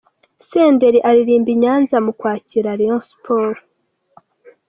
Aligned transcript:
Senderi 0.47 0.99
aririmba 1.09 1.49
i 1.55 1.57
Nyanza 1.63 1.95
mu 2.05 2.11
kwakira 2.19 2.77
Rayons 2.79 3.05
Sports. 3.11 3.65